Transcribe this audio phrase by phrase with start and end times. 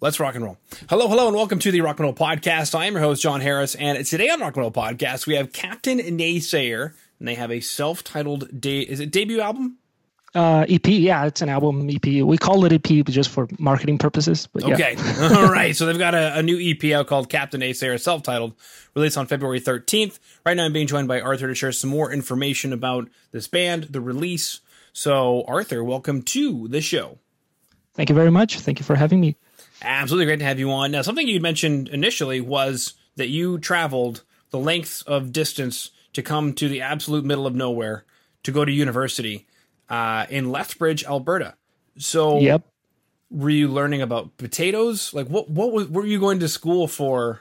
[0.00, 0.58] Let's rock and roll.
[0.90, 2.74] Hello, hello, and welcome to the Rock Metal Podcast.
[2.74, 5.98] I am your host, Jon Harris, and today on Rock Metal Podcast, we have Captain
[5.98, 9.78] Naysayer, and they have a self-titled day is it debut album?
[10.34, 12.04] Uh, EP, yeah, it's an album EP.
[12.04, 14.48] We call it EP just for marketing purposes.
[14.52, 14.74] But yeah.
[14.74, 14.96] Okay,
[15.36, 15.76] all right.
[15.76, 18.54] So they've got a, a, new EP out called Captain Naysayer, self-titled,
[18.96, 20.18] released on February 13th.
[20.44, 23.84] Right now, I'm being joined by Arthur to share some more information about this band,
[23.84, 24.60] the release.
[24.92, 27.18] So, Arthur, welcome to the show.
[27.94, 28.58] Thank you very much.
[28.58, 29.36] Thank you for having me.
[29.84, 30.90] Absolutely great to have you on.
[30.90, 36.52] Now, something you mentioned initially was that you traveled the lengths of distance to come
[36.54, 38.04] to the absolute middle of nowhere
[38.44, 39.46] to go to university
[39.88, 41.54] uh, in Lethbridge, Alberta.
[41.98, 42.62] So, yep.
[43.30, 45.12] Were you learning about potatoes?
[45.12, 47.40] Like, what what was, were you going to school for?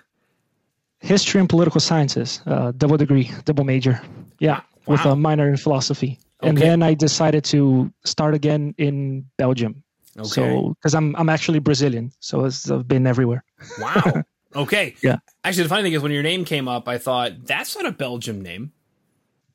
[0.99, 4.01] History and political sciences, uh, double degree, double major.
[4.39, 4.93] Yeah, wow.
[4.93, 6.19] with a minor in philosophy.
[6.41, 6.49] Okay.
[6.49, 9.83] And then I decided to start again in Belgium.
[10.17, 10.27] Okay.
[10.27, 13.43] So, because I'm I'm actually Brazilian, so I've been everywhere.
[13.79, 14.23] Wow.
[14.55, 14.93] Okay.
[15.01, 15.17] yeah.
[15.43, 17.91] Actually, the funny thing is, when your name came up, I thought that's not a
[17.91, 18.71] Belgium name.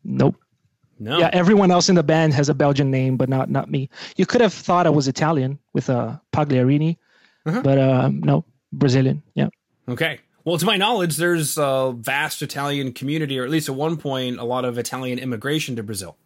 [0.03, 0.34] Nope.
[0.98, 1.19] No.
[1.19, 3.89] Yeah, everyone else in the band has a Belgian name, but not not me.
[4.17, 6.97] You could have thought I was Italian with a uh, Pagliarini,
[7.47, 7.62] uh-huh.
[7.62, 9.22] but uh, no, Brazilian.
[9.34, 9.50] Yeah.
[9.89, 10.19] Okay.
[10.45, 14.39] Well, to my knowledge, there's a vast Italian community, or at least at one point,
[14.39, 16.17] a lot of Italian immigration to Brazil.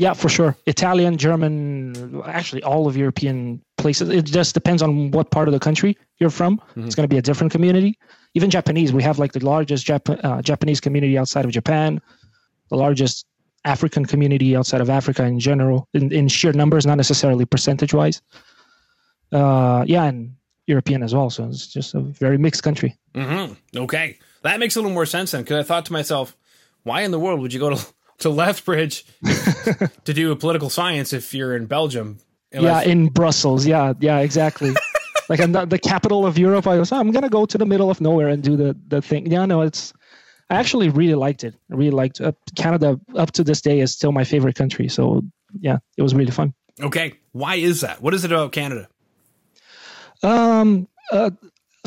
[0.00, 0.56] Yeah, for sure.
[0.64, 4.08] Italian, German, actually all of European places.
[4.08, 6.56] It just depends on what part of the country you're from.
[6.56, 6.86] Mm-hmm.
[6.86, 7.98] It's going to be a different community.
[8.32, 12.00] Even Japanese, we have like the largest Jap- uh, Japanese community outside of Japan,
[12.70, 13.26] the largest
[13.66, 18.22] African community outside of Africa in general, in, in sheer numbers, not necessarily percentage wise.
[19.30, 20.34] Uh, yeah, and
[20.66, 21.28] European as well.
[21.28, 22.96] So it's just a very mixed country.
[23.12, 23.82] Mm-hmm.
[23.84, 26.38] Okay, that makes a little more sense then, because I thought to myself,
[26.84, 27.86] why in the world would you go to
[28.20, 29.04] to Lethbridge
[30.04, 32.18] to do a political science if you're in Belgium?
[32.52, 33.66] Unless- yeah, in Brussels.
[33.66, 34.74] Yeah, yeah, exactly.
[35.28, 36.66] like I'm not the capital of Europe.
[36.66, 39.00] I was, oh, I'm gonna go to the middle of nowhere and do the the
[39.00, 39.30] thing.
[39.30, 39.92] Yeah, no, it's
[40.50, 41.54] I actually really liked it.
[41.70, 42.98] I really liked uh, Canada.
[43.14, 44.88] Up to this day, is still my favorite country.
[44.88, 45.22] So
[45.60, 46.52] yeah, it was really fun.
[46.80, 48.02] Okay, why is that?
[48.02, 48.88] What is it about Canada?
[50.22, 51.30] Um, uh,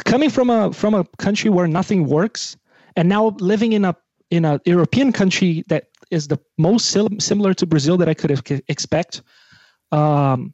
[0.05, 2.55] coming from a from a country where nothing works,
[2.95, 3.95] and now living in a
[4.31, 8.31] in a European country that is the most sim- similar to Brazil that I could
[8.67, 9.21] expect.
[9.91, 10.53] Um,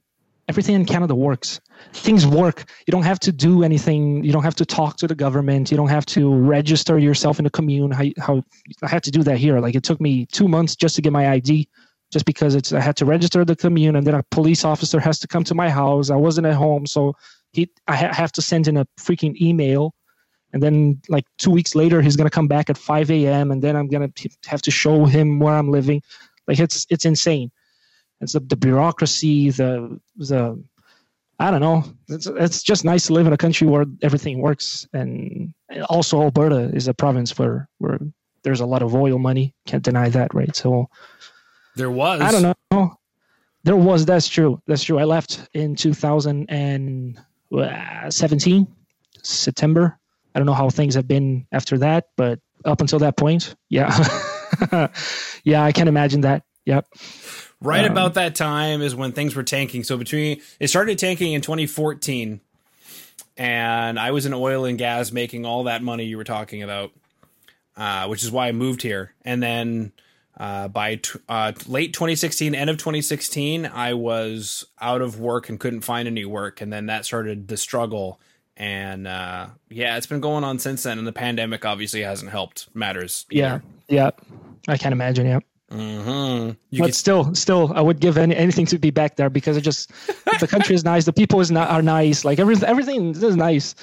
[0.50, 1.62] everything in Canada works.
[1.94, 2.66] Things work.
[2.88, 4.24] You don't have to do anything.
[4.24, 5.72] You don't have to talk to the government.
[5.72, 7.92] You don't have to register yourself in a commune.
[7.92, 8.44] How, how
[8.82, 9.60] I had to do that here.
[9.60, 11.70] Like it took me two months just to get my ID,
[12.12, 15.20] just because it's I had to register the commune, and then a police officer has
[15.20, 16.10] to come to my house.
[16.10, 17.16] I wasn't at home, so
[17.54, 19.94] he I ha- have to send in a freaking email.
[20.52, 23.52] And then, like two weeks later, he's gonna come back at 5 a.m.
[23.52, 24.12] and then I'm gonna
[24.46, 26.02] have to show him where I'm living.
[26.48, 27.52] Like it's it's insane
[28.22, 30.62] it's the, the bureaucracy, the the
[31.40, 31.86] I don't know.
[32.10, 35.54] It's it's just nice to live in a country where everything works, and
[35.88, 38.00] also Alberta is a province where where
[38.44, 39.54] there's a lot of oil money.
[39.66, 40.54] Can't deny that, right?
[40.56, 40.90] So
[41.76, 42.22] there was.
[42.22, 42.98] I don't know.
[43.64, 44.06] There was.
[44.06, 44.62] That's true.
[44.68, 45.00] That's true.
[45.00, 47.18] I left in 2017
[47.54, 48.10] uh,
[49.24, 50.00] September.
[50.34, 53.90] I don't know how things have been after that, but up until that point, yeah,
[55.44, 56.44] yeah, I can imagine that.
[56.66, 56.88] Yep.
[57.62, 59.84] Right um, about that time is when things were tanking.
[59.84, 62.42] So between it started tanking in 2014,
[63.38, 66.92] and I was in oil and gas making all that money you were talking about,
[67.76, 69.14] uh, which is why I moved here.
[69.24, 69.94] And then
[70.38, 75.60] uh, by t- uh, late 2016, end of 2016, I was out of work and
[75.60, 78.20] couldn't find any work, and then that started the struggle.
[78.60, 82.68] And uh, yeah, it's been going on since then, and the pandemic obviously hasn't helped
[82.76, 83.26] matters.
[83.32, 83.64] Either.
[83.88, 84.12] Yeah, yeah,
[84.68, 85.26] I can't imagine.
[85.26, 85.40] Yeah.
[85.72, 86.78] Mm-hmm.
[86.80, 86.96] but could...
[86.96, 89.92] still, still, I would give any, anything to be back there because it just
[90.40, 93.76] the country is nice, the people is not are nice, like everything, everything is nice.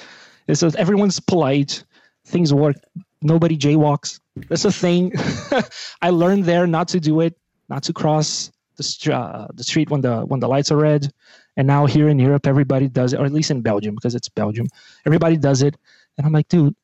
[0.47, 1.85] It's just, everyone's polite,
[2.25, 2.75] things work,
[3.21, 4.19] nobody jaywalks.
[4.49, 5.13] That's a thing.
[6.01, 7.37] I learned there not to do it,
[7.69, 11.11] not to cross the uh, the street when the when the lights are red.
[11.57, 14.29] And now here in Europe, everybody does it, or at least in Belgium because it's
[14.29, 14.67] Belgium,
[15.05, 15.75] everybody does it.
[16.17, 16.75] And I'm like, dude,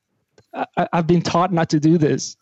[0.53, 2.35] I, I've been taught not to do this.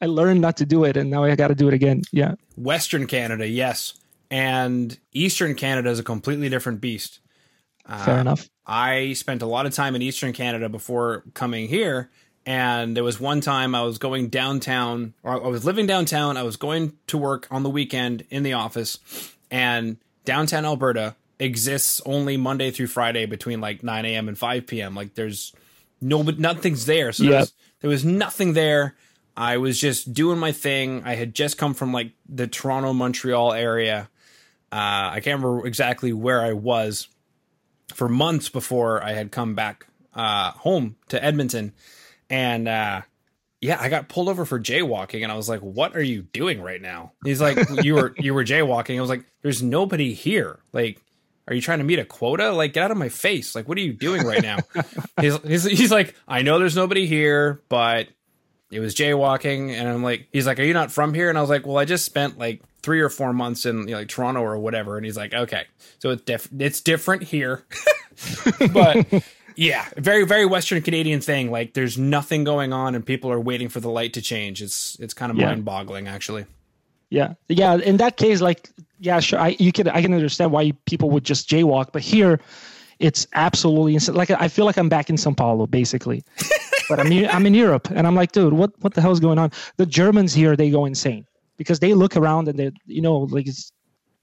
[0.00, 2.02] I learned not to do it, and now I got to do it again.
[2.12, 2.34] Yeah.
[2.56, 3.94] Western Canada, yes,
[4.30, 7.18] and Eastern Canada is a completely different beast.
[8.04, 8.48] Fair uh, enough.
[8.66, 12.10] I spent a lot of time in Eastern Canada before coming here,
[12.46, 16.36] and there was one time I was going downtown, or I was living downtown.
[16.36, 18.98] I was going to work on the weekend in the office,
[19.50, 24.28] and downtown Alberta exists only Monday through Friday between like 9 a.m.
[24.28, 24.94] and 5 p.m.
[24.94, 25.54] Like there's
[26.00, 27.12] no, but nothing's there.
[27.12, 27.30] So yep.
[27.30, 28.96] there, was, there was nothing there
[29.38, 31.02] I was just doing my thing.
[31.04, 34.10] I had just come from like the Toronto, Montreal area.
[34.72, 37.06] Uh, I can't remember exactly where I was,
[37.94, 41.72] for months before I had come back uh, home to Edmonton,
[42.28, 43.02] and uh,
[43.60, 46.60] yeah, I got pulled over for jaywalking, and I was like, "What are you doing
[46.60, 50.58] right now?" He's like, "You were you were jaywalking." I was like, "There's nobody here.
[50.72, 51.00] Like,
[51.48, 52.52] are you trying to meet a quota?
[52.52, 53.54] Like, get out of my face!
[53.56, 54.58] Like, what are you doing right now?"
[55.20, 58.08] he's, he's he's like, "I know there's nobody here, but."
[58.70, 61.40] It was jaywalking, and I'm like, he's like, "Are you not from here?" And I
[61.40, 64.08] was like, "Well, I just spent like three or four months in you know, like
[64.08, 65.64] Toronto or whatever." And he's like, "Okay,
[66.00, 67.64] so it's diff- it's different here,
[68.74, 69.06] but
[69.56, 71.50] yeah, very very Western Canadian thing.
[71.50, 74.60] Like there's nothing going on, and people are waiting for the light to change.
[74.60, 75.46] It's it's kind of Yeah.
[75.46, 76.44] mind boggling, actually.
[77.10, 77.76] Yeah, yeah.
[77.76, 79.38] In that case, like, yeah, sure.
[79.38, 82.40] I you can I can understand why people would just jaywalk, but here,
[82.98, 84.14] it's absolutely insane.
[84.14, 86.22] Like I feel like I'm back in São Paulo, basically.
[86.88, 89.38] but I'm I'm in Europe, and I'm like, dude, what what the hell is going
[89.38, 89.50] on?
[89.76, 91.24] The Germans here they go insane
[91.58, 93.72] because they look around and they you know like it's,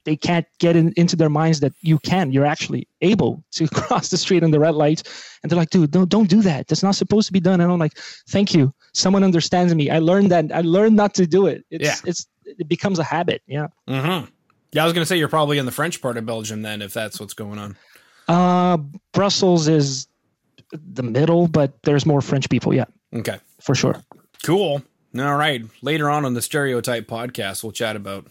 [0.05, 4.09] they can't get in, into their minds that you can you're actually able to cross
[4.09, 5.03] the street in the red light
[5.43, 7.71] and they're like dude don't don't do that that's not supposed to be done and
[7.71, 7.97] i'm like
[8.29, 11.83] thank you someone understands me i learned that i learned not to do it it's
[11.83, 11.95] Yeah.
[12.05, 14.25] it's it becomes a habit yeah Mm-hmm.
[14.71, 16.94] Yeah, I was gonna say you're probably in the French part of Belgium then, if
[16.94, 17.77] that's what's going on.
[18.27, 18.77] uh
[19.13, 20.07] brussels is
[20.71, 24.01] the middle but there's more french people yeah Okay, for sure
[24.44, 24.81] cool.
[25.18, 28.27] All right, later on on the Stereotype podcast, we'll chat about.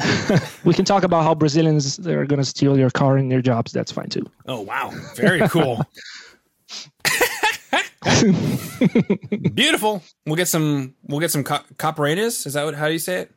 [0.64, 3.70] we can talk about how brazilians are going to steal your car and your jobs
[3.72, 5.86] that's fine too Oh wow, very cool.
[9.54, 10.02] Beautiful.
[10.26, 10.94] We'll get some.
[11.06, 12.46] We'll get some caipirinhas.
[12.46, 12.74] Is that what?
[12.74, 13.30] How do you say it?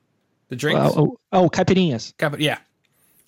[0.50, 0.80] The drinks.
[0.96, 2.57] Uh, oh, oh caipirinhas yeah,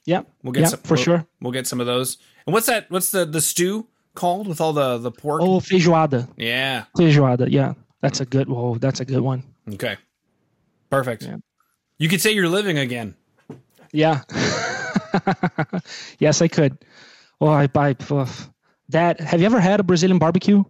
[0.06, 2.18] yeah we'll get yeah some for we'll- sure We'll get some of those.
[2.46, 2.90] And what's that?
[2.90, 5.42] What's the the stew called with all the the pork?
[5.44, 6.86] oh feijoada Yeah.
[6.98, 9.98] feijoada yeah that's a good whoa that's a good one Okay.
[10.90, 11.24] Perfect.
[11.24, 11.38] Yeah.
[12.00, 13.16] You could say you're living again.
[13.94, 14.22] Yeah.
[16.20, 16.78] yes, I could.
[17.40, 17.96] Oh, I buy
[18.90, 19.20] that.
[19.20, 20.64] Have you ever had a Brazilian barbecue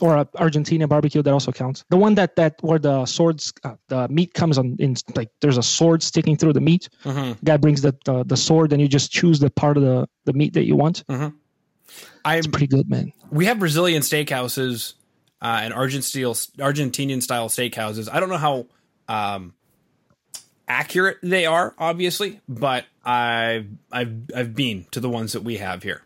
[0.00, 1.22] or a Argentina barbecue?
[1.22, 1.84] That also counts.
[1.90, 5.58] The one that that where the swords, uh, the meat comes on in like there's
[5.58, 6.88] a sword sticking through the meat.
[7.04, 7.44] Mm-hmm.
[7.44, 10.32] Guy brings the, the the sword, and you just choose the part of the the
[10.32, 11.04] meat that you want.
[12.24, 13.12] I It's pretty good, man.
[13.30, 14.94] we have Brazilian steakhouses
[15.40, 18.08] uh, and Argentinian style steakhouses.
[18.12, 18.66] I don't know how
[19.08, 19.54] um,
[20.66, 25.82] accurate they are, obviously, but I've I've I've been to the ones that we have
[25.82, 26.02] here.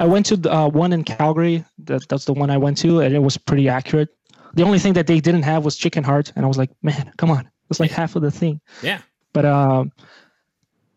[0.00, 1.64] I went to the, uh, one in Calgary.
[1.84, 4.08] That, that's the one I went to, and it was pretty accurate.
[4.54, 7.12] The only thing that they didn't have was chicken heart, and I was like, man,
[7.16, 8.60] come on, it's like half of the thing.
[8.82, 9.00] Yeah.
[9.32, 9.90] but um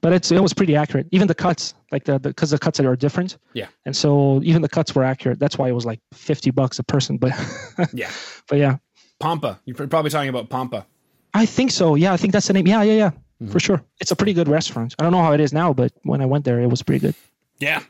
[0.02, 2.96] but it's it was pretty accurate even the cuts like the because the, cuts are
[2.96, 3.66] different Yeah.
[3.86, 6.84] and so even the cuts were accurate that's why it was like 50 bucks a
[6.84, 7.32] person but
[7.94, 8.12] Yeah.
[8.48, 8.78] but yeah
[9.20, 9.60] Pampa.
[9.66, 10.86] You're probably talking about Pampa.
[11.34, 13.12] i think so yeah i think that's the name yeah yeah yeah
[13.42, 13.52] Mm-hmm.
[13.52, 15.92] for sure it's a pretty good restaurant i don't know how it is now but
[16.04, 17.16] when i went there it was pretty good
[17.60, 17.82] Yeah.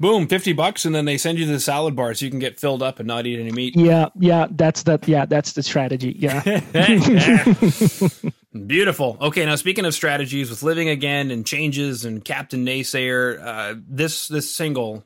[0.00, 2.38] Boom, 50 bucks and then they send you to the salad bar so you can
[2.38, 3.74] get filled up and not eat any meat.
[3.76, 6.40] yeah yeah that's the yeah that's the strategy yeah
[8.66, 9.18] Beautiful.
[9.20, 14.26] Okay, now speaking of strategies with Living Again and changes and Captain Naysayer, uh, this
[14.26, 15.04] this single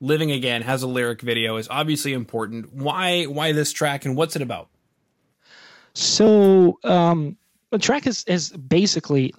[0.00, 2.72] Living Again has a lyric video is obviously important.
[2.72, 4.68] Why why this track and what's it about?
[5.94, 7.36] So um,
[7.70, 9.34] the track is is basically,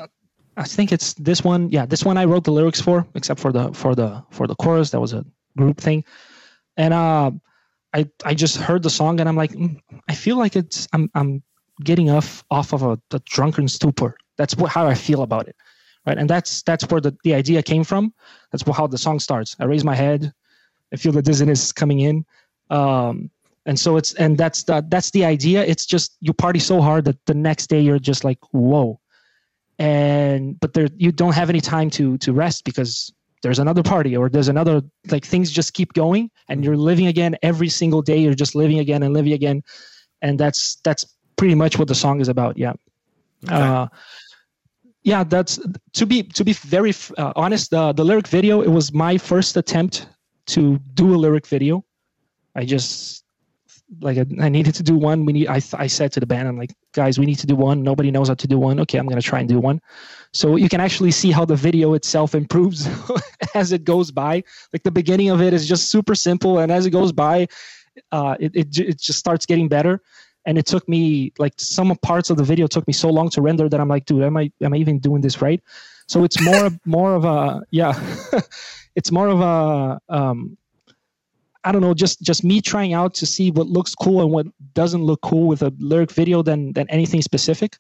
[0.57, 1.69] I think it's this one.
[1.69, 4.55] Yeah, this one I wrote the lyrics for, except for the for the for the
[4.55, 4.91] chorus.
[4.91, 5.25] That was a
[5.57, 6.03] group thing,
[6.77, 7.31] and uh,
[7.93, 11.09] I I just heard the song and I'm like, mm, I feel like it's I'm
[11.15, 11.43] I'm
[11.83, 14.17] getting off off of a, a drunken stupor.
[14.37, 15.55] That's what, how I feel about it,
[16.05, 16.17] right?
[16.17, 18.13] And that's that's where the the idea came from.
[18.51, 19.55] That's how the song starts.
[19.59, 20.33] I raise my head,
[20.93, 22.25] I feel the dizziness coming in.
[22.69, 23.29] Um,
[23.65, 27.05] and so it's and that's the that's the idea it's just you party so hard
[27.05, 28.99] that the next day you're just like whoa
[29.77, 33.11] and but there you don't have any time to to rest because
[33.45, 37.35] there's another party or there's another like things just keep going and you're living again
[37.43, 38.17] every single day.
[38.17, 39.61] You're just living again and living again.
[40.21, 41.05] And that's that's
[41.35, 42.57] pretty much what the song is about.
[42.57, 42.73] Yeah.
[43.47, 43.87] Uh
[45.03, 45.59] yeah that's
[45.93, 49.55] to be to be very uh, honest the the lyric video it was my first
[49.55, 50.07] attempt
[50.47, 51.85] to do a lyric video.
[52.55, 53.23] I just
[54.01, 55.25] like I, I needed to do one.
[55.25, 57.55] We need I, I said to the band i'm like guys we need to do
[57.55, 57.83] one.
[57.83, 58.79] Nobody knows how to do one.
[58.81, 59.79] Okay i'm going to try and do one.
[60.33, 62.89] So you can actually see how the video itself improves
[63.53, 64.43] as it goes by.
[64.73, 67.47] Like the beginning of it is just super simple and as it goes by
[68.11, 70.01] uh, it, it, it just starts getting better.
[70.47, 73.41] And it took me like some parts of the video took me so long to
[73.41, 75.61] render that i'm like dude am i am i even doing this right?
[76.07, 77.93] So it's more more of a yeah.
[78.95, 80.57] It's more of a um
[81.65, 84.45] I don't know, just just me trying out to see what looks cool and what
[84.73, 87.77] doesn't look cool with a lyric video than than anything specific,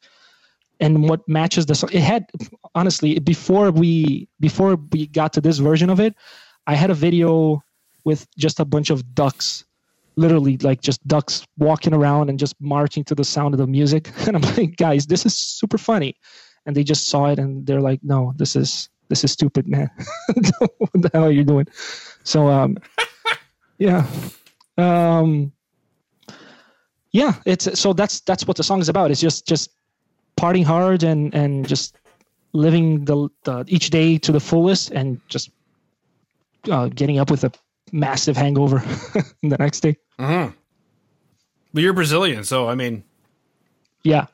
[0.79, 1.91] and what matches the song.
[1.93, 2.25] It had
[2.73, 6.15] honestly before we before we got to this version of it,
[6.65, 7.63] I had a video
[8.05, 9.65] with just a bunch of ducks,
[10.15, 14.11] literally like just ducks walking around and just marching to the sound of the music.
[14.27, 16.15] And I'm like, guys, this is super funny.
[16.65, 19.91] And they just saw it and they're like, no, this is this is stupid, man.
[20.79, 21.67] what the hell are you doing?
[22.23, 22.77] So um,
[23.77, 24.05] yeah,
[24.77, 25.51] um,
[27.11, 27.33] yeah.
[27.45, 29.11] It's so that's that's what the song is about.
[29.11, 29.71] It's just just
[30.39, 31.95] partying hard and and just
[32.53, 35.49] living the, the each day to the fullest and just
[36.71, 37.51] uh, getting up with a
[37.91, 38.79] massive hangover
[39.43, 39.97] the next day.
[40.17, 40.49] Uh-huh.
[41.73, 43.03] But you're Brazilian, so I mean,
[44.03, 44.27] yeah,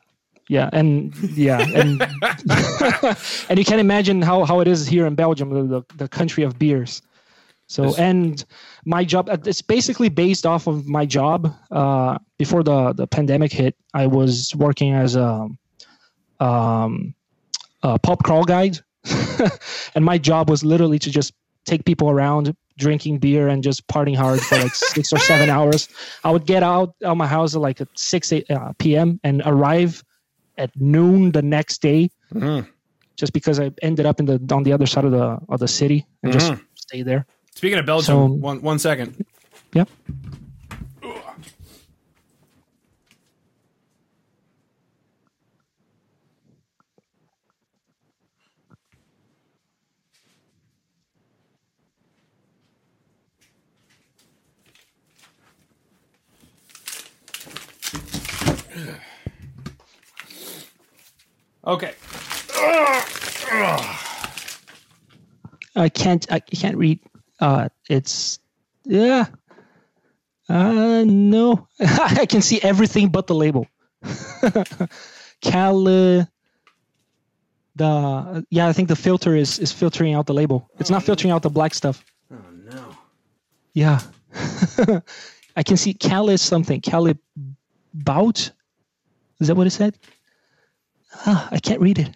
[0.48, 2.00] yeah, and yeah, and
[3.48, 6.58] and you can imagine how how it is here in Belgium, the the country of
[6.58, 7.02] beers.
[7.72, 8.44] So and
[8.84, 11.54] my job uh, it's basically based off of my job.
[11.70, 15.48] Uh, before the the pandemic hit, I was working as a
[16.38, 17.14] um,
[17.82, 18.78] a pub crawl guide,
[19.94, 21.32] and my job was literally to just
[21.64, 25.88] take people around drinking beer and just partying hard for like six or seven hours.
[26.24, 29.18] I would get out of my house at like at six uh, p.m.
[29.24, 30.04] and arrive
[30.58, 32.68] at noon the next day, mm-hmm.
[33.16, 35.68] just because I ended up in the on the other side of the of the
[35.68, 36.38] city and mm-hmm.
[36.38, 37.24] just stay there.
[37.54, 39.24] Speaking of Belgium, so, one one second.
[39.72, 39.88] Yep.
[61.64, 61.94] Okay.
[65.74, 66.30] I can't.
[66.30, 66.98] I can't read.
[67.42, 68.38] Uh, it's
[68.84, 69.26] yeah.
[70.48, 73.66] Uh, no, I can see everything but the label.
[75.40, 75.82] Cal.
[75.82, 76.28] the
[78.50, 80.70] yeah, I think the filter is is filtering out the label.
[80.78, 82.04] It's not filtering out the black stuff.
[82.30, 82.96] Oh no.
[83.74, 83.98] Yeah.
[85.56, 86.80] I can see Cali something.
[86.80, 87.18] Cali
[87.92, 88.52] bout.
[89.40, 89.98] Is that what it said?
[91.26, 92.10] Ah, I can't read it.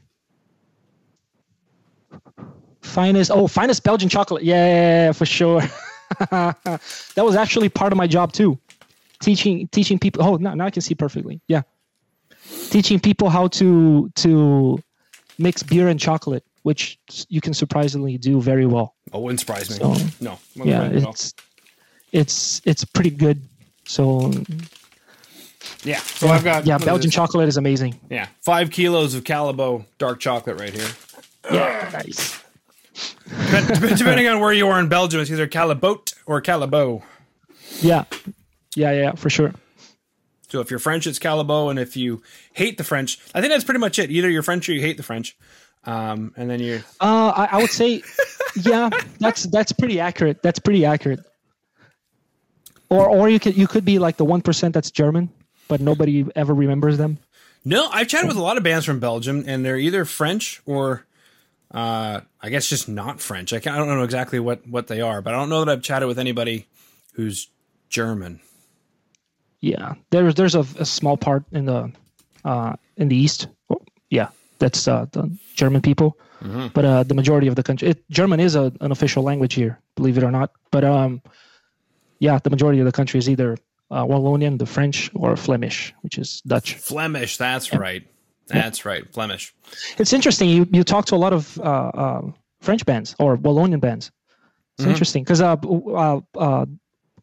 [2.87, 4.43] Finest, oh, finest Belgian chocolate.
[4.43, 5.61] Yeah, for sure.
[6.31, 8.59] that was actually part of my job too.
[9.21, 10.23] Teaching teaching people.
[10.23, 11.41] Oh, now, now I can see perfectly.
[11.49, 11.63] Yeah,
[12.71, 14.79] teaching people how to to
[15.39, 18.95] mix beer and chocolate, which you can surprisingly do very well.
[19.13, 19.77] Oh, wouldn't surprise me.
[19.77, 20.39] So, no.
[20.55, 21.35] Yeah, it's
[22.13, 23.43] it's it's pretty good.
[23.85, 24.33] So
[25.83, 25.99] yeah.
[25.99, 26.33] So yeah.
[26.33, 26.79] I've got yeah.
[26.79, 27.99] Belgian chocolate is amazing.
[28.11, 30.89] Yeah, five kilos of Callebaut dark chocolate right here.
[31.51, 32.43] Yeah, nice.
[33.51, 37.03] Depending on where you are in Belgium, it's either Callebaut or Callebaut.
[37.81, 38.05] Yeah,
[38.75, 39.53] yeah, yeah, for sure.
[40.49, 42.23] So if you're French, it's Callebaut, and if you
[42.53, 44.11] hate the French, I think that's pretty much it.
[44.11, 45.37] Either you're French or you hate the French,
[45.85, 46.81] um, and then you're.
[47.01, 48.03] Uh, I, I would say,
[48.63, 50.43] yeah, that's that's pretty accurate.
[50.43, 51.21] That's pretty accurate.
[52.89, 55.31] Or or you could you could be like the one percent that's German
[55.69, 57.19] but nobody ever remembers them?
[57.65, 61.05] No, I've chatted with a lot of bands from Belgium, and they're either French or,
[61.71, 63.53] uh, I guess, just not French.
[63.53, 65.83] I, I don't know exactly what what they are, but I don't know that I've
[65.83, 66.67] chatted with anybody
[67.15, 67.49] who's
[67.89, 68.41] German.
[69.61, 71.93] Yeah, there's there's a, a small part in the
[72.45, 73.49] uh, in the east.
[73.71, 73.81] Oh,
[74.11, 76.69] yeah, that's uh, the German people, mm-hmm.
[76.73, 79.81] but uh, the majority of the country, it, German is a, an official language here,
[79.97, 80.53] believe it or not.
[80.71, 81.23] But um,
[82.21, 83.57] yeah, the majority of the country is either
[83.91, 86.75] uh, Wallonian, the French, or Flemish, which is Dutch.
[86.75, 88.07] Flemish, that's right.
[88.49, 88.91] That's yeah.
[88.91, 89.55] right, Flemish.
[89.99, 90.49] It's interesting.
[90.49, 92.23] You you talk to a lot of uh, uh,
[92.61, 94.11] French bands or Wallonian bands.
[94.75, 94.91] It's mm-hmm.
[94.91, 96.67] interesting because uh, uh, uh,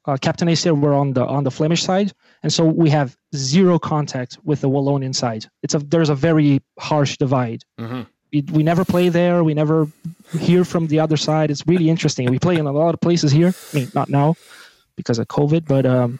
[0.05, 2.11] uh, Captain Naysayer we're on the on the Flemish side,
[2.41, 5.45] and so we have zero contact with the Wallonian side.
[5.61, 7.63] It's a there's a very harsh divide.
[7.79, 8.01] Mm-hmm.
[8.33, 9.43] We, we never play there.
[9.43, 9.87] We never
[10.39, 11.51] hear from the other side.
[11.51, 12.29] It's really interesting.
[12.31, 13.53] We play in a lot of places here.
[13.71, 14.35] I mean, not now
[14.95, 16.19] because of COVID, but um,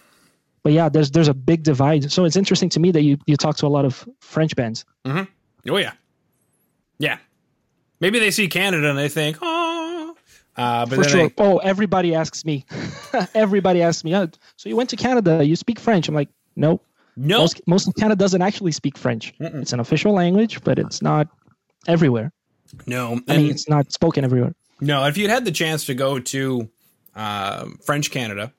[0.63, 2.11] but yeah, there's there's a big divide.
[2.11, 4.85] So it's interesting to me that you you talk to a lot of French bands.
[5.05, 5.71] Mm-hmm.
[5.71, 5.93] Oh yeah,
[6.97, 7.17] yeah.
[7.99, 10.15] Maybe they see Canada and they think, oh.
[10.55, 11.27] Uh, but For sure.
[11.29, 11.33] They...
[11.37, 12.65] Oh, everybody asks me.
[13.33, 14.15] everybody asks me.
[14.15, 14.27] Oh,
[14.57, 15.43] so you went to Canada?
[15.43, 16.07] You speak French?
[16.07, 16.81] I'm like, no.
[17.15, 17.39] No.
[17.39, 19.33] Most, most of Canada doesn't actually speak French.
[19.39, 19.61] Mm-mm.
[19.61, 21.27] It's an official language, but it's not
[21.87, 22.31] everywhere.
[22.87, 24.55] No, I mean it's not spoken everywhere.
[24.81, 26.69] No, if you'd had the chance to go to
[27.15, 28.51] uh, French Canada,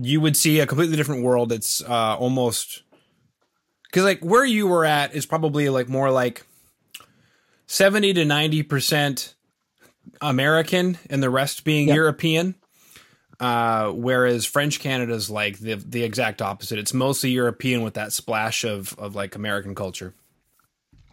[0.00, 1.52] you would see a completely different world.
[1.52, 2.82] It's uh, almost
[3.84, 6.46] because like where you were at is probably like more like
[7.66, 9.34] seventy to ninety percent
[10.20, 11.96] American, and the rest being yep.
[11.96, 12.54] European.
[13.40, 16.78] Uh, whereas French Canada is like the the exact opposite.
[16.78, 20.14] It's mostly European with that splash of of like American culture.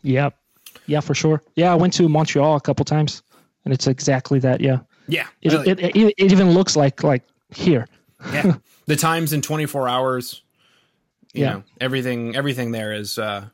[0.03, 0.37] Yep.
[0.85, 1.41] Yeah, for sure.
[1.55, 3.23] Yeah, I went to Montreal a couple times,
[3.65, 4.61] and it's exactly that.
[4.61, 4.79] Yeah.
[5.07, 7.87] Yeah, It, uh, it, it, it even looks like like here.
[8.31, 8.55] Yeah.
[8.85, 10.41] the times in 24 hours.
[11.33, 11.49] You Yeah.
[11.53, 13.45] know, everything everything there is uh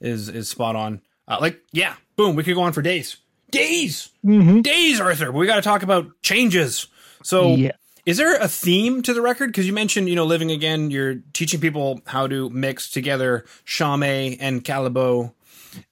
[0.00, 1.00] is is spot on.
[1.26, 3.16] Uh, like yeah, boom, we could go on for days.
[3.50, 4.10] Days.
[4.24, 5.30] Days, Arthur.
[5.32, 6.86] We got to talk about changes.
[7.22, 7.72] So Yeah.
[8.04, 9.46] is there a theme to the record?
[9.48, 14.36] Because you mentioned, you know, living again, you're teaching people how to mix together Chimay
[14.40, 15.32] and Callebaut,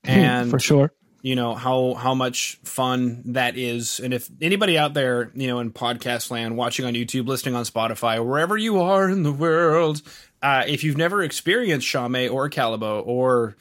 [0.03, 0.91] and for sure.
[1.23, 3.99] You know how how much fun that is.
[4.01, 7.63] And if anybody out there, you know, in podcast land, watching on YouTube, listening on
[7.63, 10.01] Spotify, wherever you are in the world,
[10.41, 13.55] uh, if you've never experienced Chimay or Callebaut or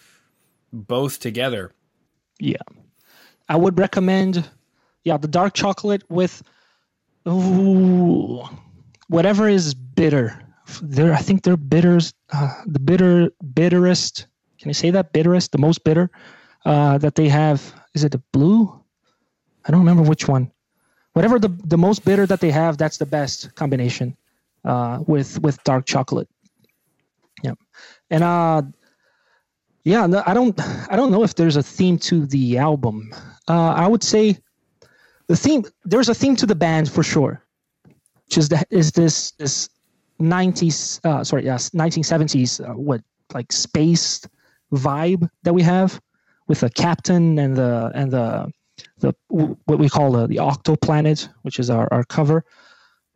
[0.73, 1.73] both together,
[2.41, 2.57] Yeah.
[3.49, 4.49] I would recommend
[5.05, 6.43] yeah, the dark chocolate with
[7.29, 8.43] ooh,
[9.09, 10.37] whatever is bitter.
[10.81, 14.27] There I think they're bitters uh, the bitter bitterest.
[14.59, 16.11] Can I say that bitterest, the most bitter
[16.65, 18.73] uh, that they have is it the blue?
[19.65, 20.51] I don't remember which one.
[21.13, 24.17] Whatever the the most bitter that they have, that's the best combination
[24.65, 26.29] uh, with with dark chocolate.
[27.43, 27.55] Yeah.
[28.11, 28.63] And uh
[29.85, 30.59] yeah, no, I don't
[30.91, 33.13] I don't know if there's a theme to the album.
[33.49, 34.39] Uh, I would say
[35.27, 37.43] the theme there's a theme to the band for sure,
[38.27, 39.69] which is that is this this
[40.21, 43.03] 90s uh, sorry yes 1970s uh, what
[43.35, 44.25] like space
[44.73, 46.01] vibe that we have
[46.53, 48.27] with the captain and the and the
[48.99, 49.11] the
[49.69, 52.45] what we call the, the octo planet which is our, our cover.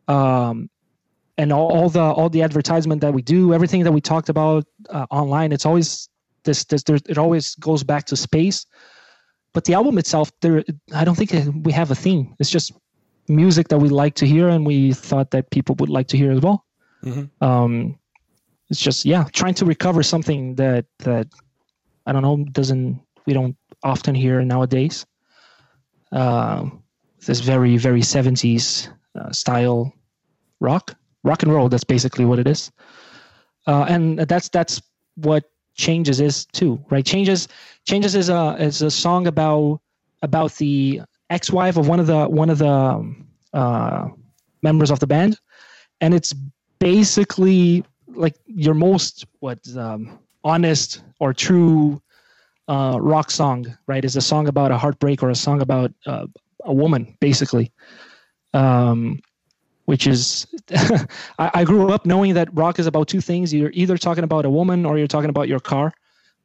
[0.09, 0.71] Um
[1.37, 4.65] and all, all the all the advertisement that we do everything that we talked about
[4.89, 6.09] uh, online it's always
[6.45, 8.59] this this there, it always goes back to space.
[9.53, 10.65] But the album itself there
[10.95, 11.33] i don't think
[11.67, 12.25] we have a theme.
[12.41, 12.73] It's just
[13.29, 16.33] music that we like to hear and we thought that people would like to hear
[16.37, 16.59] as well.
[17.05, 17.29] Mhm.
[17.49, 17.99] um
[18.71, 21.27] it's just yeah trying to recover something that that
[22.07, 22.87] i don't know doesn't
[23.27, 25.07] we don't often hear nowadays.
[26.13, 26.83] Um
[27.27, 29.93] this very very 70s uh, style
[30.61, 32.71] rock rock and roll that's basically what it is.
[33.67, 34.81] Uh, and that's that's
[35.17, 37.05] what changes is too right?
[37.05, 37.49] Changes
[37.85, 39.81] changes is a is a song about
[40.23, 44.09] about the ex-wife of one of the one of the um, uh,
[44.63, 45.39] members of the band.
[46.01, 46.35] And it's
[46.79, 52.01] basically like your most what um, honest or true
[52.69, 54.05] uh, rock song right?
[54.05, 56.27] Is a song about a heartbreak or a song about uh,
[56.65, 57.73] a woman basically.
[58.55, 59.21] Um,
[59.85, 60.47] which is
[61.39, 63.55] I, I grew up knowing that rock is about two things.
[63.55, 65.93] You're either talking about a woman or you're talking about your car.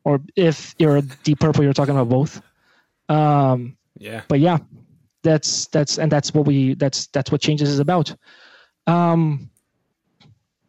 [0.03, 2.41] Or if you're a deep purple you're talking about both.
[3.09, 4.59] Um, yeah, but yeah
[5.23, 8.15] that's that's and that's what we that's that's what changes is about.
[8.87, 9.51] Um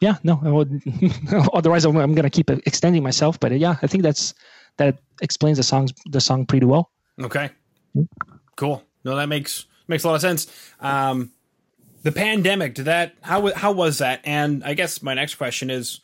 [0.03, 0.83] yeah no I would,
[1.55, 4.35] otherwise i'm, I'm gonna keep extending myself but yeah i think that's
[4.79, 7.51] that explains the songs the song pretty well okay,
[8.57, 8.83] cool.
[9.05, 10.47] No, that makes makes a lot of sense.
[10.81, 11.33] Um,
[12.03, 13.15] the pandemic did that?
[13.23, 14.21] How how was that?
[14.25, 16.01] And I guess my next question is: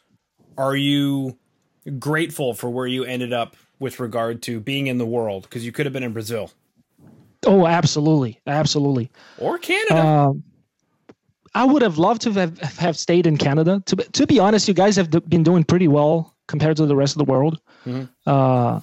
[0.57, 1.38] Are you
[1.98, 5.44] grateful for where you ended up with regard to being in the world?
[5.44, 6.50] Because you could have been in Brazil
[7.46, 10.04] oh absolutely absolutely or Canada.
[10.04, 10.42] um
[11.54, 13.83] I would have loved to have, have stayed in Canada.
[13.87, 17.14] To, to be honest, you guys have been doing pretty well compared to the rest
[17.14, 17.61] of the world.
[17.87, 18.08] Mhm.
[18.26, 18.80] Uh,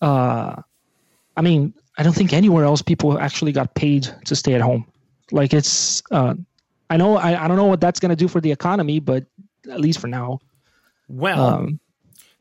[0.00, 0.62] uh,
[1.36, 4.86] I mean, I don't think anywhere else people actually got paid to stay at home.
[5.32, 6.34] Like it's, uh,
[6.88, 9.24] I know, I, I don't know what that's going to do for the economy, but
[9.68, 10.38] at least for now.
[11.08, 11.80] well, Um,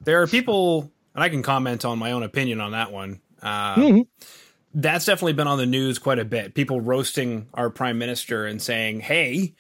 [0.03, 3.21] there are people, and I can comment on my own opinion on that one.
[3.41, 4.07] Uh, mhm.
[4.73, 6.53] that's definitely been on the news quite a bit.
[6.53, 9.53] People roasting our prime minister and saying, "Hey,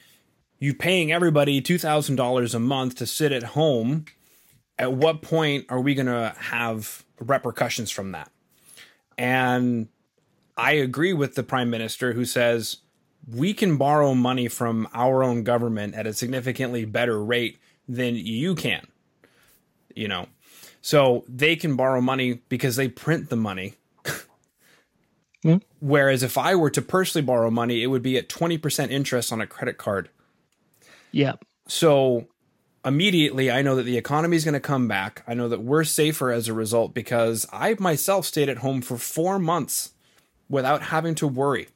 [0.59, 4.05] you paying everybody two thousand dollars a month to sit at home.
[4.77, 8.31] At what point are we going to have repercussions from that?"
[9.17, 9.87] And
[10.57, 12.77] I agree with the prime minister who says
[13.27, 17.57] we can borrow money from our own government at a significantly better rate
[17.87, 18.87] than you can.
[19.95, 20.27] You know,
[20.81, 23.75] so they can borrow money because they print the money.
[25.45, 25.57] Hmm?
[25.79, 29.41] Whereas if I were to personally borrow money, it would be at 20% interest on
[29.41, 30.09] a credit card.
[31.11, 31.33] yeah.
[31.67, 32.27] So
[32.85, 35.23] immediately I know that the economy is going to come back.
[35.27, 38.97] I know that we're safer as a result because I myself stayed at home for
[38.97, 39.91] four months
[40.47, 41.67] without having to worry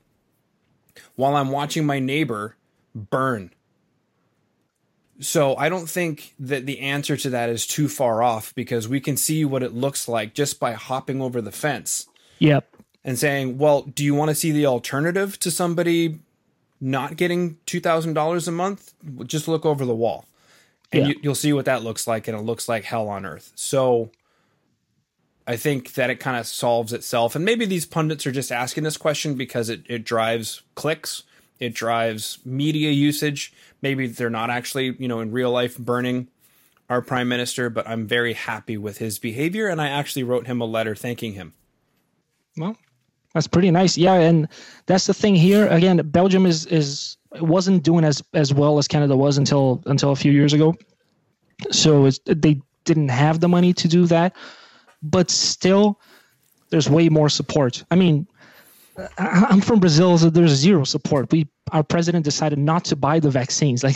[1.15, 2.56] while I'm watching my neighbor
[2.93, 3.52] burn.
[5.22, 9.02] So I don't think that the answer to that is too far off because we
[9.02, 12.08] can see what it looks like just by hopping over the fence
[12.39, 12.69] Yep.
[13.04, 16.19] and saying, "Well, do you want to see the alternative to somebody
[16.80, 18.93] not getting two thousand dollars a month?
[19.26, 20.24] Just look over the wall,
[20.91, 21.08] and Yeah.
[21.10, 24.12] you, you'll see what that looks like, and it looks like hell on earth." So,
[25.47, 28.84] I think that it kind of solves itself, and maybe these pundits are just asking
[28.84, 31.23] this question because it it drives clicks.
[31.60, 33.52] It drives media usage.
[33.82, 36.30] Maybe they're not actually, you know, in real life burning
[36.89, 39.67] our prime minister, but I'm very happy with his behavior.
[39.67, 41.54] And I actually wrote him a letter thanking him.
[42.58, 42.78] Well,
[43.39, 43.97] that's pretty nice.
[43.97, 44.49] Yeah, and
[44.86, 45.65] that's the thing here.
[45.67, 50.15] Again, Belgium is is wasn't doing as as well as Canada was until until a
[50.17, 50.75] few years ago.
[51.71, 54.36] So they didn't have the money to do that,
[55.02, 56.02] but still,
[56.69, 57.86] there's way more support.
[57.91, 58.28] I mean,
[59.17, 61.32] I'm from Brazil, so there's zero support.
[61.32, 63.84] We our president decided not to buy the vaccines.
[63.89, 63.95] Like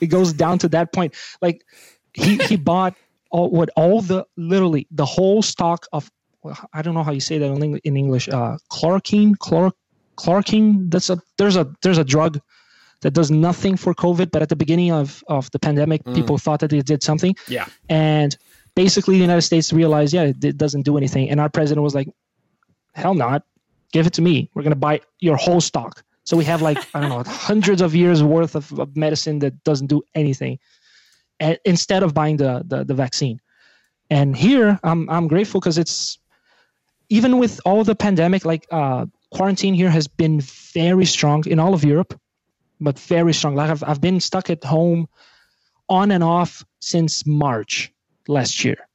[0.00, 1.14] it goes down to that point.
[1.40, 1.64] Like
[2.12, 2.96] he he bought
[3.30, 6.10] all what all the literally the whole stock of
[6.72, 8.28] I don't know how you say that in English.
[8.28, 9.72] Uh, chloroquine, chlor,
[10.16, 10.90] chloroquine.
[10.90, 12.40] That's a there's a there's a drug
[13.02, 16.14] that does nothing for COVID, but at the beginning of of the pandemic, mm.
[16.14, 17.36] people thought that it did something.
[17.48, 17.66] Yeah.
[17.88, 18.36] And
[18.74, 21.94] basically, the United States realized, yeah, it, it doesn't do anything, and our president was
[21.94, 22.08] like,
[22.94, 23.44] hell not,
[23.92, 24.50] give it to me.
[24.54, 26.02] We're gonna buy your whole stock.
[26.24, 29.62] So we have like I don't know hundreds of years worth of, of medicine that
[29.64, 30.58] doesn't do anything,
[31.38, 33.40] and instead of buying the the, the vaccine.
[34.08, 36.18] And here I'm I'm grateful because it's
[37.08, 41.74] even with all the pandemic, like uh, quarantine here has been very strong in all
[41.74, 42.18] of Europe,
[42.80, 43.54] but very strong.
[43.54, 45.08] Like I've I've been stuck at home
[45.88, 47.92] on and off since March
[48.28, 48.88] last year.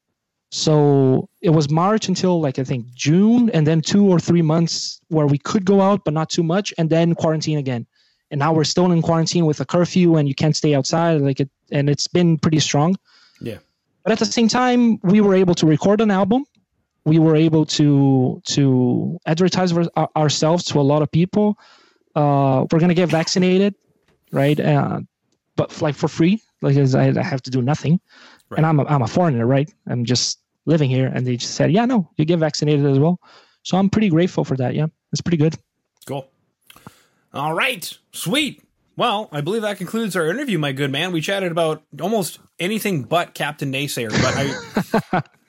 [0.51, 4.99] So it was March until like I think June, and then two or three months
[5.07, 7.87] where we could go out, but not too much, and then quarantine again.
[8.31, 11.21] And now we're still in quarantine with a curfew, and you can't stay outside.
[11.21, 12.97] Like it, and it's been pretty strong.
[13.39, 13.59] Yeah.
[14.03, 16.45] But at the same time, we were able to record an album.
[17.05, 21.57] We were able to to advertise our, ourselves to a lot of people.
[22.15, 23.75] Uh, we're gonna get vaccinated,
[24.31, 24.59] right?
[24.59, 25.01] Uh,
[25.55, 27.99] but like for free, like I, I have to do nothing.
[28.49, 28.57] Right.
[28.57, 29.71] And I'm a, I'm a foreigner, right?
[29.87, 31.07] I'm just living here.
[31.07, 33.19] And they just said, yeah, no, you get vaccinated as well.
[33.63, 34.75] So I'm pretty grateful for that.
[34.75, 35.55] Yeah, it's pretty good.
[36.05, 36.27] Cool.
[37.33, 37.97] All right.
[38.11, 38.63] Sweet.
[38.97, 41.11] Well, I believe that concludes our interview, my good man.
[41.11, 45.23] We chatted about almost anything but Captain Naysayer, but I.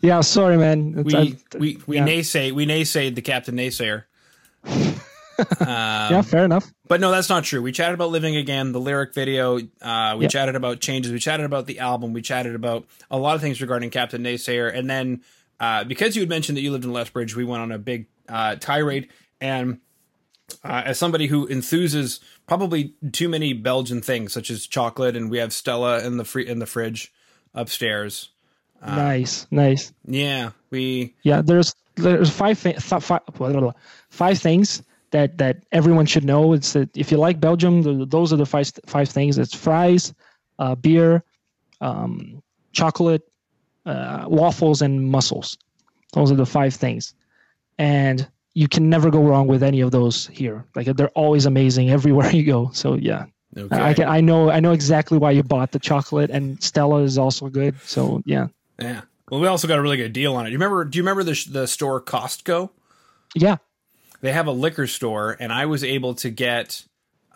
[0.00, 1.04] yeah, sorry, man.
[1.04, 2.06] we I, we we yeah.
[2.06, 4.04] naysay we naysayed the Captain Naysayer.
[4.64, 6.72] um, yeah, fair enough.
[6.86, 7.62] But no, that's not true.
[7.62, 9.58] We chatted about living again, the lyric video.
[9.80, 11.12] Uh, we chatted about changes.
[11.12, 12.12] We chatted about the album.
[12.12, 14.74] We chatted about a lot of things regarding Captain Naysayer.
[14.74, 15.22] And then
[15.60, 18.06] uh, because you had mentioned that you lived in Lethbridge, we went on a big
[18.28, 19.08] uh, tirade.
[19.40, 19.80] And
[20.62, 25.38] uh, as somebody who enthuses probably too many Belgian things, such as chocolate, and we
[25.38, 27.12] have Stella in the free in the fridge
[27.54, 28.30] upstairs.
[28.82, 29.92] Uh, nice, nice.
[30.06, 31.14] Yeah, we.
[31.22, 33.22] Yeah, there's there's five five,
[34.10, 36.52] five things that that everyone should know.
[36.52, 39.38] It's that if you like Belgium, the, those are the five five things.
[39.38, 40.12] It's fries,
[40.58, 41.22] uh, beer,
[41.80, 43.22] um, chocolate,
[43.86, 45.56] uh, waffles, and mussels.
[46.12, 47.14] Those are the five things,
[47.78, 50.64] and you can never go wrong with any of those here.
[50.74, 52.70] Like they're always amazing everywhere you go.
[52.72, 53.26] So yeah.
[53.56, 53.80] Okay.
[53.80, 57.18] I can, I know I know exactly why you bought the chocolate and Stella is
[57.18, 57.76] also good.
[57.84, 58.48] So yeah.
[58.78, 59.02] Yeah.
[59.30, 60.50] Well, we also got a really good deal on it.
[60.50, 60.84] You remember?
[60.84, 62.70] Do you remember the the store Costco?
[63.34, 63.56] Yeah
[64.24, 66.82] they have a liquor store, and I was able to get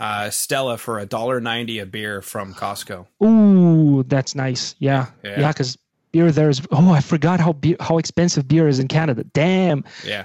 [0.01, 3.07] uh, Stella for a dollar ninety a beer from Costco.
[3.23, 4.75] Ooh, that's nice.
[4.79, 6.63] Yeah, yeah, because yeah, beer there is.
[6.73, 9.23] Oh, I forgot how beer, how expensive beer is in Canada.
[9.23, 9.85] Damn.
[10.03, 10.25] Yeah.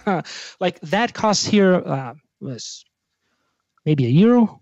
[0.60, 2.84] like that cost here uh, was
[3.86, 4.60] maybe a euro,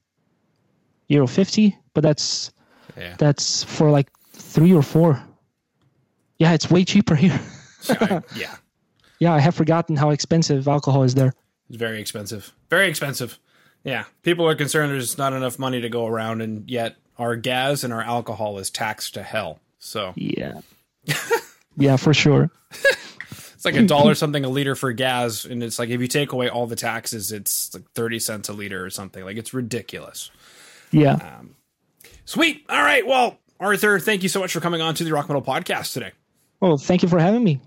[1.07, 2.53] euro fifty, but that's
[2.99, 3.17] yeah.
[3.19, 5.23] that's for like three or four.
[6.39, 7.41] Yeah, it's way cheaper here.
[8.35, 8.57] yeah.
[9.19, 11.35] Yeah, I have forgotten how expensive alcohol is there.
[11.69, 12.53] It's very expensive.
[12.71, 13.39] Very expensive.
[13.85, 14.05] Yeah.
[14.23, 17.93] People are concerned there's not enough money to go around, and yet our gas and
[17.93, 19.59] our alcohol is taxed to hell.
[19.79, 20.13] So.
[20.17, 20.61] Yeah.
[21.77, 22.51] yeah, for sure.
[22.71, 25.45] it's like a dollar something a liter for gas.
[25.45, 28.53] And it's like if you take away all the taxes, it's like 30 cents a
[28.53, 29.25] liter or something.
[29.25, 30.31] Like it's ridiculous.
[30.93, 31.15] Yeah.
[31.15, 31.57] Um,
[32.25, 32.65] sweet.
[32.69, 33.05] All right.
[33.07, 36.13] Well, Arthur, thank you so much for coming on to the Rock Metal Podcast today.
[36.61, 37.61] Well, thank you for having me.